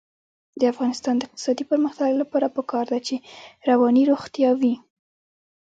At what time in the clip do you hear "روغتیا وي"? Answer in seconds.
4.11-4.75